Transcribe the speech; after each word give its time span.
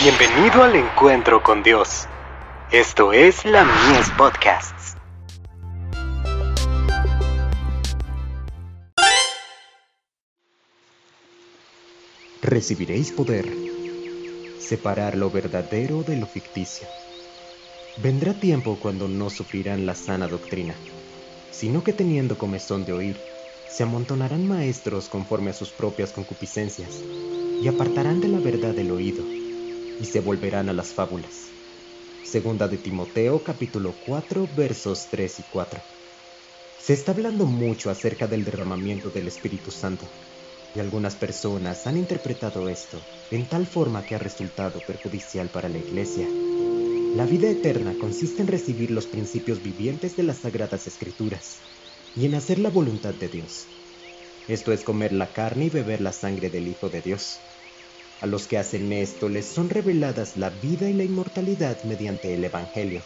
Bienvenido 0.00 0.62
al 0.62 0.76
encuentro 0.76 1.42
con 1.42 1.64
Dios. 1.64 2.06
Esto 2.70 3.12
es 3.12 3.44
la 3.44 3.64
Mies 3.64 4.08
Podcasts. 4.16 4.94
Recibiréis 12.42 13.10
poder. 13.10 13.52
Separar 14.60 15.16
lo 15.16 15.32
verdadero 15.32 16.04
de 16.04 16.16
lo 16.16 16.26
ficticio. 16.26 16.86
Vendrá 18.00 18.34
tiempo 18.34 18.78
cuando 18.80 19.08
no 19.08 19.30
sufrirán 19.30 19.84
la 19.84 19.96
sana 19.96 20.28
doctrina, 20.28 20.74
sino 21.50 21.82
que 21.82 21.92
teniendo 21.92 22.38
comezón 22.38 22.84
de 22.84 22.92
oír, 22.92 23.16
se 23.68 23.82
amontonarán 23.82 24.46
maestros 24.46 25.08
conforme 25.08 25.50
a 25.50 25.54
sus 25.54 25.70
propias 25.70 26.12
concupiscencias, 26.12 27.02
y 27.60 27.66
apartarán 27.66 28.20
de 28.20 28.28
la 28.28 28.38
verdad 28.38 28.78
el 28.78 28.92
oído 28.92 29.24
y 30.00 30.04
se 30.04 30.20
volverán 30.20 30.68
a 30.68 30.72
las 30.72 30.88
fábulas. 30.88 31.48
Segunda 32.24 32.68
de 32.68 32.76
Timoteo 32.76 33.42
capítulo 33.42 33.94
4 34.06 34.48
versos 34.56 35.08
3 35.10 35.40
y 35.40 35.42
4. 35.52 35.80
Se 36.80 36.92
está 36.92 37.12
hablando 37.12 37.46
mucho 37.46 37.90
acerca 37.90 38.26
del 38.26 38.44
derramamiento 38.44 39.10
del 39.10 39.28
Espíritu 39.28 39.70
Santo, 39.70 40.06
y 40.74 40.80
algunas 40.80 41.16
personas 41.16 41.86
han 41.86 41.96
interpretado 41.96 42.68
esto 42.68 43.00
en 43.30 43.46
tal 43.46 43.66
forma 43.66 44.04
que 44.04 44.14
ha 44.14 44.18
resultado 44.18 44.80
perjudicial 44.86 45.48
para 45.48 45.68
la 45.68 45.78
Iglesia. 45.78 46.26
La 47.14 47.24
vida 47.24 47.48
eterna 47.48 47.94
consiste 47.98 48.42
en 48.42 48.48
recibir 48.48 48.90
los 48.90 49.06
principios 49.06 49.62
vivientes 49.62 50.16
de 50.16 50.22
las 50.22 50.38
Sagradas 50.38 50.86
Escrituras 50.86 51.58
y 52.14 52.26
en 52.26 52.34
hacer 52.34 52.58
la 52.58 52.70
voluntad 52.70 53.14
de 53.14 53.28
Dios. 53.28 53.66
Esto 54.46 54.72
es 54.72 54.84
comer 54.84 55.12
la 55.12 55.32
carne 55.32 55.66
y 55.66 55.70
beber 55.70 56.00
la 56.00 56.12
sangre 56.12 56.48
del 56.48 56.68
Hijo 56.68 56.88
de 56.88 57.00
Dios. 57.02 57.38
A 58.20 58.26
los 58.26 58.48
que 58.48 58.58
hacen 58.58 58.92
esto 58.92 59.28
les 59.28 59.46
son 59.46 59.70
reveladas 59.70 60.36
la 60.36 60.50
vida 60.50 60.90
y 60.90 60.92
la 60.92 61.04
inmortalidad 61.04 61.84
mediante 61.84 62.34
el 62.34 62.42
Evangelio, 62.42 63.04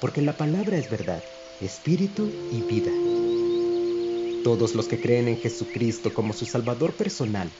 porque 0.00 0.22
la 0.22 0.38
palabra 0.38 0.78
es 0.78 0.88
verdad, 0.88 1.22
espíritu 1.60 2.32
y 2.50 2.62
vida. 2.62 2.92
Todos 4.42 4.74
los 4.74 4.88
que 4.88 4.98
creen 4.98 5.28
en 5.28 5.38
Jesucristo 5.38 6.14
como 6.14 6.32
su 6.32 6.46
Salvador 6.46 6.96
personal 6.96 7.50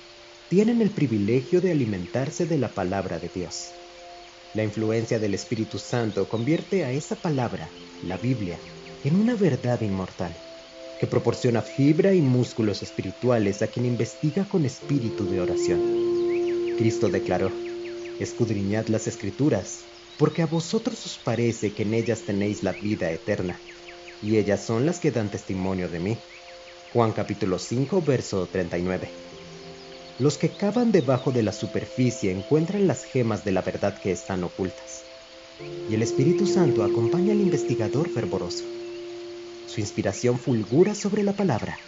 tienen 0.48 0.80
el 0.80 0.90
privilegio 0.90 1.60
de 1.60 1.72
alimentarse 1.72 2.46
de 2.46 2.56
la 2.56 2.72
palabra 2.72 3.18
de 3.18 3.28
Dios. 3.28 3.72
La 4.54 4.64
influencia 4.64 5.18
del 5.18 5.34
Espíritu 5.34 5.78
Santo 5.78 6.30
convierte 6.30 6.84
a 6.86 6.92
esa 6.92 7.16
palabra, 7.16 7.70
la 8.04 8.16
Biblia, 8.16 8.58
en 9.04 9.16
una 9.16 9.34
verdad 9.34 9.82
inmortal, 9.82 10.34
que 10.98 11.06
proporciona 11.06 11.60
fibra 11.60 12.14
y 12.14 12.22
músculos 12.22 12.82
espirituales 12.82 13.60
a 13.60 13.66
quien 13.66 13.84
investiga 13.84 14.48
con 14.48 14.64
espíritu 14.64 15.28
de 15.28 15.42
oración. 15.42 16.15
Cristo 16.76 17.08
declaró, 17.08 17.50
escudriñad 18.20 18.88
las 18.88 19.06
escrituras, 19.06 19.86
porque 20.18 20.42
a 20.42 20.46
vosotros 20.46 21.06
os 21.06 21.18
parece 21.18 21.72
que 21.72 21.84
en 21.84 21.94
ellas 21.94 22.24
tenéis 22.26 22.62
la 22.62 22.74
vida 22.74 23.10
eterna, 23.10 23.60
y 24.20 24.36
ellas 24.36 24.62
son 24.62 24.84
las 24.84 25.00
que 25.00 25.10
dan 25.10 25.30
testimonio 25.30 25.88
de 25.88 26.00
mí. 26.00 26.18
Juan 26.92 27.12
capítulo 27.12 27.58
5, 27.58 28.02
verso 28.02 28.46
39. 28.48 29.10
Los 30.18 30.36
que 30.36 30.50
cavan 30.50 30.92
debajo 30.92 31.32
de 31.32 31.42
la 31.42 31.52
superficie 31.52 32.30
encuentran 32.30 32.86
las 32.86 33.04
gemas 33.04 33.42
de 33.42 33.52
la 33.52 33.62
verdad 33.62 33.98
que 33.98 34.12
están 34.12 34.44
ocultas, 34.44 35.06
y 35.88 35.94
el 35.94 36.02
Espíritu 36.02 36.46
Santo 36.46 36.84
acompaña 36.84 37.32
al 37.32 37.40
investigador 37.40 38.10
fervoroso. 38.10 38.64
Su 39.66 39.80
inspiración 39.80 40.38
fulgura 40.38 40.94
sobre 40.94 41.22
la 41.22 41.34
palabra, 41.36 41.80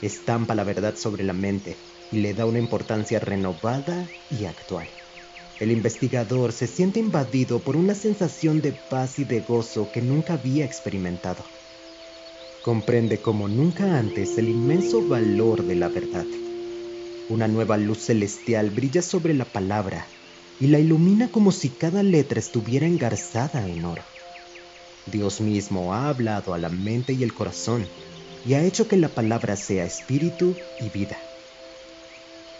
estampa 0.00 0.54
la 0.54 0.64
verdad 0.64 0.96
sobre 0.96 1.22
la 1.22 1.34
mente 1.34 1.76
y 2.12 2.20
le 2.20 2.34
da 2.34 2.44
una 2.44 2.58
importancia 2.58 3.18
renovada 3.18 4.08
y 4.30 4.44
actual. 4.44 4.88
El 5.58 5.72
investigador 5.72 6.52
se 6.52 6.66
siente 6.66 7.00
invadido 7.00 7.64
por 7.64 7.76
una 7.76 7.94
sensación 7.94 8.60
de 8.60 8.72
paz 8.72 9.18
y 9.18 9.24
de 9.24 9.40
gozo 9.40 9.90
que 9.90 10.02
nunca 10.02 10.34
había 10.34 10.64
experimentado. 10.64 11.44
Comprende 12.62 13.20
como 13.22 13.48
nunca 13.48 13.98
antes 13.98 14.36
el 14.38 14.48
inmenso 14.48 15.08
valor 15.08 15.64
de 15.64 15.74
la 15.74 15.88
verdad. 15.88 16.26
Una 17.28 17.48
nueva 17.48 17.78
luz 17.78 18.04
celestial 18.04 18.70
brilla 18.70 19.02
sobre 19.02 19.34
la 19.34 19.46
palabra 19.46 20.08
y 20.60 20.66
la 20.66 20.78
ilumina 20.78 21.32
como 21.32 21.50
si 21.50 21.70
cada 21.70 22.02
letra 22.02 22.38
estuviera 22.38 22.86
engarzada 22.86 23.66
en 23.68 23.84
oro. 23.84 24.04
Dios 25.06 25.40
mismo 25.40 25.94
ha 25.94 26.08
hablado 26.08 26.52
a 26.52 26.58
la 26.58 26.68
mente 26.68 27.14
y 27.14 27.22
el 27.22 27.32
corazón 27.32 27.88
y 28.44 28.54
ha 28.54 28.62
hecho 28.62 28.86
que 28.86 28.96
la 28.96 29.08
palabra 29.08 29.56
sea 29.56 29.84
espíritu 29.84 30.56
y 30.78 30.90
vida. 30.90 31.18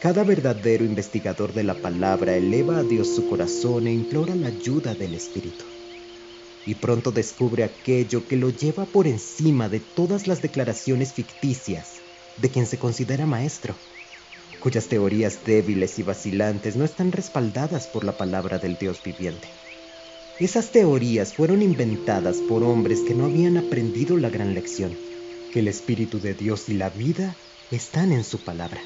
Cada 0.02 0.24
verdadero 0.24 0.84
investigador 0.84 1.52
de 1.52 1.62
la 1.62 1.80
palabra 1.80 2.34
eleva 2.36 2.78
a 2.78 2.82
Dios 2.82 3.14
su 3.14 3.28
corazón 3.28 3.86
e 3.86 3.92
implora 3.92 4.34
la 4.34 4.48
ayuda 4.48 4.96
del 4.96 5.14
Espíritu. 5.14 5.64
Y 6.66 6.74
pronto 6.74 7.12
descubre 7.12 7.62
aquello 7.62 8.26
que 8.26 8.36
lo 8.36 8.50
lleva 8.50 8.84
por 8.84 9.06
encima 9.06 9.68
de 9.68 9.78
todas 9.78 10.26
las 10.26 10.42
declaraciones 10.42 11.12
ficticias 11.12 12.02
de 12.36 12.50
quien 12.50 12.66
se 12.66 12.78
considera 12.78 13.26
maestro, 13.26 13.76
cuyas 14.58 14.88
teorías 14.88 15.44
débiles 15.46 15.96
y 16.00 16.02
vacilantes 16.02 16.74
no 16.74 16.84
están 16.84 17.12
respaldadas 17.12 17.86
por 17.86 18.02
la 18.02 18.16
palabra 18.16 18.58
del 18.58 18.76
Dios 18.78 19.00
viviente. 19.04 19.46
Esas 20.41 20.72
teorías 20.72 21.32
fueron 21.32 21.62
inventadas 21.62 22.38
por 22.48 22.64
hombres 22.64 23.02
que 23.06 23.14
no 23.14 23.26
habían 23.26 23.56
aprendido 23.56 24.16
la 24.16 24.30
gran 24.30 24.52
lección, 24.52 24.98
que 25.52 25.60
el 25.60 25.68
Espíritu 25.68 26.18
de 26.18 26.34
Dios 26.34 26.68
y 26.68 26.74
la 26.74 26.91
vida 26.91 27.36
están 27.70 28.10
en 28.10 28.24
su 28.24 28.38
palabra. 28.38 28.80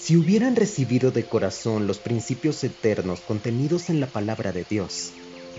Si 0.00 0.16
hubieran 0.16 0.54
recibido 0.54 1.10
de 1.10 1.24
corazón 1.24 1.88
los 1.88 1.98
principios 1.98 2.62
eternos 2.62 3.20
contenidos 3.20 3.90
en 3.90 3.98
la 3.98 4.06
palabra 4.06 4.52
de 4.52 4.64
Dios, 4.64 5.12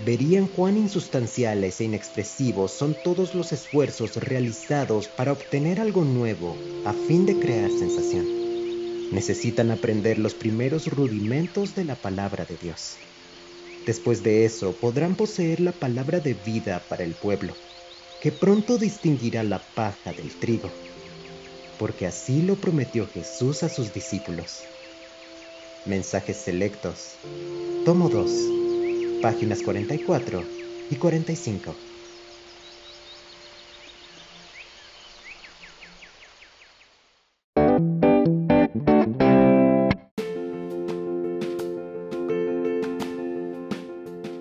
verían 0.04 0.46
cuán 0.46 0.78
insustanciales 0.78 1.80
e 1.80 1.84
inexpresivos 1.84 2.72
son 2.72 2.96
todos 3.04 3.34
los 3.34 3.52
esfuerzos 3.52 4.16
realizados 4.16 5.08
para 5.08 5.32
obtener 5.32 5.78
algo 5.78 6.04
nuevo 6.04 6.56
a 6.86 6.94
fin 6.94 7.26
de 7.26 7.38
crear 7.38 7.70
sensación. 7.70 9.12
Necesitan 9.12 9.70
aprender 9.70 10.18
los 10.18 10.34
primeros 10.34 10.86
rudimentos 10.86 11.74
de 11.74 11.84
la 11.84 11.96
palabra 11.96 12.46
de 12.46 12.56
Dios. 12.56 12.96
Después 13.84 14.22
de 14.22 14.46
eso 14.46 14.72
podrán 14.72 15.16
poseer 15.16 15.60
la 15.60 15.72
palabra 15.72 16.18
de 16.18 16.32
vida 16.32 16.82
para 16.88 17.04
el 17.04 17.14
pueblo, 17.14 17.54
que 18.22 18.32
pronto 18.32 18.78
distinguirá 18.78 19.42
la 19.42 19.60
paja 19.74 20.12
del 20.12 20.34
trigo 20.40 20.70
porque 21.80 22.06
así 22.06 22.42
lo 22.42 22.54
prometió 22.56 23.08
Jesús 23.08 23.62
a 23.62 23.70
sus 23.70 23.94
discípulos. 23.94 24.64
Mensajes 25.86 26.36
selectos. 26.36 27.14
Tomo 27.86 28.10
2. 28.10 29.22
Páginas 29.22 29.62
44 29.62 30.44
y 30.90 30.96
45. 30.96 31.74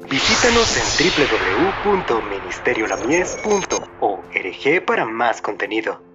Visítanos 0.09 0.75
en 0.75 0.83
www.ministeriolamies.org 1.85 4.85
para 4.85 5.05
más 5.05 5.41
contenido. 5.41 6.08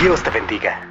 Dios 0.00 0.22
te 0.22 0.30
bendiga. 0.30 0.88